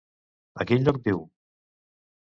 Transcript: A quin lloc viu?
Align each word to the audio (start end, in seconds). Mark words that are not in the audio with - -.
A 0.63 0.67
quin 0.71 0.87
lloc 0.89 0.99
viu? 1.05 1.23